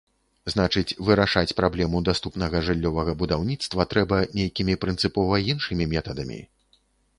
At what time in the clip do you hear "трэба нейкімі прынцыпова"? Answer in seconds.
3.93-5.33